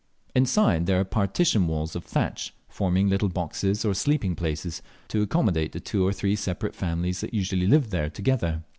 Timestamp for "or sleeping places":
3.85-4.81